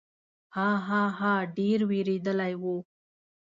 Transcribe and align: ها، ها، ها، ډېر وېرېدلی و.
ها، 0.55 0.69
ها، 0.87 1.03
ها، 1.19 1.33
ډېر 1.57 1.79
وېرېدلی 1.89 2.53
و. 2.61 2.63